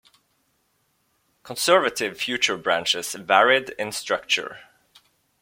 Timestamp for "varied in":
3.13-3.91